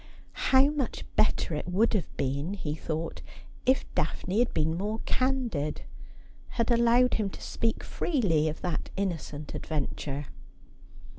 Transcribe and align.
How 0.49 0.71
much 0.71 1.05
better 1.15 1.53
it 1.53 1.67
would 1.67 1.93
have 1.93 2.17
been, 2.17 2.55
he 2.55 2.73
thought, 2.73 3.21
if 3.67 3.85
Daphne 3.93 4.39
had 4.39 4.51
been 4.51 4.75
more 4.75 4.97
candid, 5.05 5.83
had 6.57 6.71
allowed 6.71 7.13
him 7.13 7.29
to 7.29 7.39
speak 7.39 7.83
freely 7.83 8.47
of 8.49 8.61
that 8.61 8.89
innocent 8.97 9.53
adventure 9.53 10.25